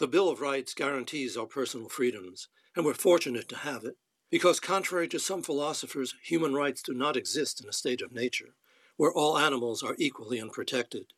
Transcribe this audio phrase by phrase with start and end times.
[0.00, 3.98] The Bill of Rights guarantees our personal freedoms, and we're fortunate to have it,
[4.30, 8.54] because contrary to some philosophers, human rights do not exist in a state of nature,
[8.96, 11.12] where all animals are equally unprotected.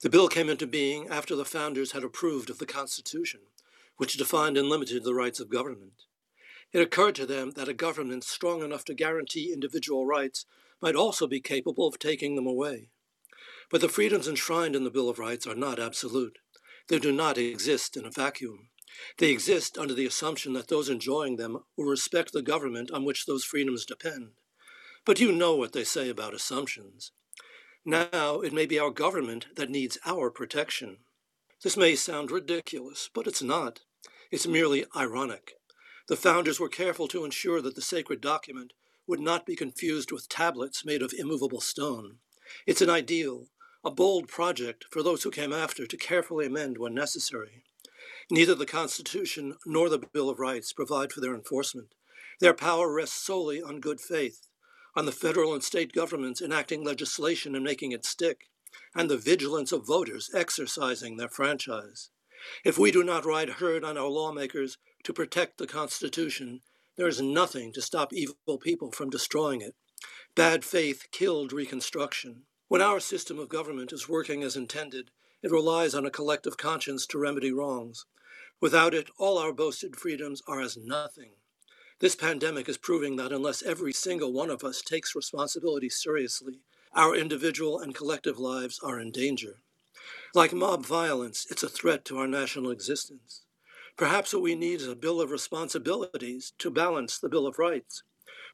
[0.00, 3.40] The bill came into being after the founders had approved of the Constitution,
[3.98, 6.04] which defined and limited the rights of government.
[6.72, 10.46] It occurred to them that a government strong enough to guarantee individual rights
[10.80, 12.88] might also be capable of taking them away.
[13.70, 16.38] But the freedoms enshrined in the Bill of Rights are not absolute.
[16.88, 18.70] They do not exist in a vacuum.
[19.18, 23.26] They exist under the assumption that those enjoying them will respect the government on which
[23.26, 24.32] those freedoms depend.
[25.04, 27.12] But you know what they say about assumptions.
[27.84, 30.98] Now it may be our government that needs our protection.
[31.62, 33.80] This may sound ridiculous, but it's not.
[34.30, 35.52] It's merely ironic.
[36.08, 38.72] The founders were careful to ensure that the sacred document
[39.06, 42.18] would not be confused with tablets made of immovable stone.
[42.66, 43.48] It's an ideal,
[43.88, 47.64] a bold project for those who came after to carefully amend when necessary.
[48.30, 51.94] Neither the Constitution nor the Bill of Rights provide for their enforcement.
[52.38, 54.46] Their power rests solely on good faith,
[54.94, 58.50] on the federal and state governments enacting legislation and making it stick,
[58.94, 62.10] and the vigilance of voters exercising their franchise.
[62.66, 66.60] If we do not ride herd on our lawmakers to protect the Constitution,
[66.98, 69.74] there is nothing to stop evil people from destroying it.
[70.34, 72.42] Bad faith killed Reconstruction.
[72.68, 75.10] When our system of government is working as intended,
[75.42, 78.04] it relies on a collective conscience to remedy wrongs.
[78.60, 81.30] Without it, all our boasted freedoms are as nothing.
[82.00, 86.60] This pandemic is proving that unless every single one of us takes responsibility seriously,
[86.92, 89.62] our individual and collective lives are in danger.
[90.34, 93.44] Like mob violence, it's a threat to our national existence.
[93.96, 98.02] Perhaps what we need is a Bill of Responsibilities to balance the Bill of Rights,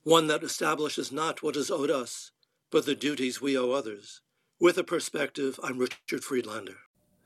[0.04, 2.31] one that establishes not what is owed us,
[2.74, 4.20] but the duties we owe others.
[4.60, 6.78] With a perspective, I'm Richard Friedlander.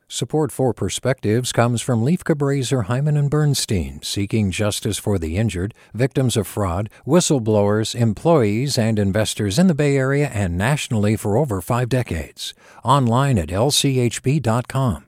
[0.06, 5.72] Support for Perspectives comes from Lieff Cabraser, Heimann and Bernstein, seeking justice for the injured,
[5.94, 11.62] victims of fraud, whistleblowers, employees, and investors in the Bay Area and nationally for over
[11.62, 12.52] five decades.
[12.84, 15.07] Online at lchb.com.